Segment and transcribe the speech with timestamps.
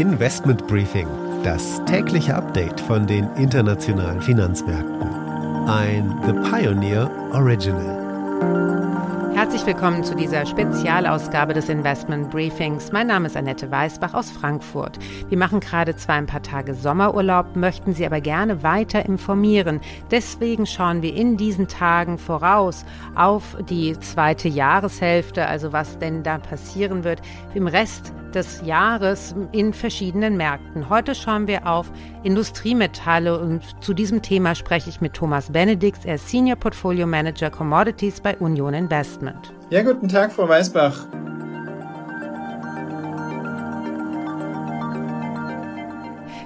[0.00, 1.06] Investment Briefing,
[1.44, 5.02] das tägliche Update von den internationalen Finanzmärkten.
[5.68, 8.00] Ein The Pioneer Original.
[9.34, 12.92] Herzlich willkommen zu dieser Spezialausgabe des Investment Briefings.
[12.92, 14.98] Mein Name ist Annette Weißbach aus Frankfurt.
[15.28, 19.80] Wir machen gerade zwar ein paar Tage Sommerurlaub, möchten Sie aber gerne weiter informieren.
[20.10, 22.86] Deswegen schauen wir in diesen Tagen voraus
[23.16, 27.20] auf die zweite Jahreshälfte, also was denn da passieren wird
[27.54, 30.88] im Rest des Jahres in verschiedenen Märkten.
[30.88, 31.90] Heute schauen wir auf
[32.22, 36.04] Industriemetalle und zu diesem Thema spreche ich mit Thomas Benedix.
[36.04, 39.52] Er ist Senior Portfolio Manager Commodities bei Union Investment.
[39.70, 41.06] Ja, guten Tag, Frau Weißbach.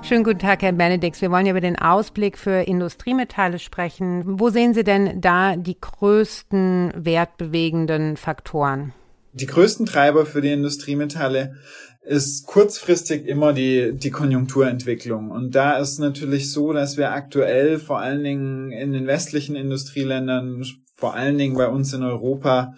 [0.06, 1.22] Schönen guten Tag, Herr Benedix.
[1.22, 4.38] Wir wollen ja über den Ausblick für Industriemetalle sprechen.
[4.38, 8.92] Wo sehen Sie denn da die größten wertbewegenden Faktoren?
[9.34, 11.56] Die größten Treiber für die Industriemetalle
[12.02, 15.30] ist kurzfristig immer die, die Konjunkturentwicklung.
[15.30, 20.64] Und da ist natürlich so, dass wir aktuell vor allen Dingen in den westlichen Industrieländern,
[20.94, 22.74] vor allen Dingen bei uns in Europa,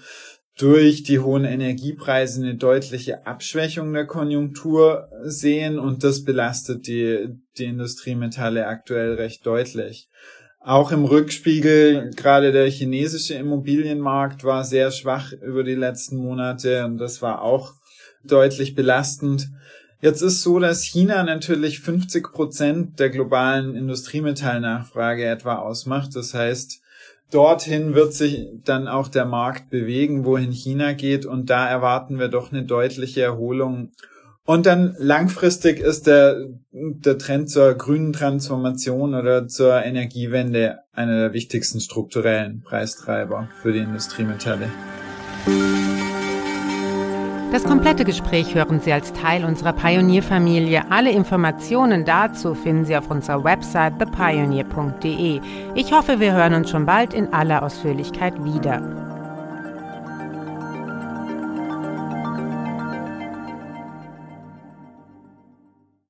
[0.59, 7.29] durch die hohen Energiepreise eine deutliche Abschwächung der Konjunktur sehen und das belastet die,
[7.59, 10.09] die Industriemetalle aktuell recht deutlich.
[10.67, 16.99] Auch im Rückspiegel, gerade der chinesische Immobilienmarkt war sehr schwach über die letzten Monate und
[16.99, 17.75] das war auch
[18.25, 19.49] deutlich belastend.
[20.01, 26.17] Jetzt ist so, dass China natürlich 50 Prozent der globalen Industriemetallnachfrage etwa ausmacht.
[26.17, 26.81] Das heißt,
[27.31, 32.27] dorthin wird sich dann auch der Markt bewegen, wohin China geht und da erwarten wir
[32.27, 33.93] doch eine deutliche Erholung
[34.47, 36.37] und dann langfristig ist der,
[36.71, 43.81] der Trend zur grünen Transformation oder zur Energiewende einer der wichtigsten strukturellen Preistreiber für die
[43.81, 44.69] Industriemetalle.
[47.53, 50.91] Das komplette Gespräch hören Sie als Teil unserer Pionierfamilie.
[50.91, 55.41] Alle Informationen dazu finden Sie auf unserer Website thepioneer.de.
[55.75, 59.06] Ich hoffe, wir hören uns schon bald in aller Ausführlichkeit wieder.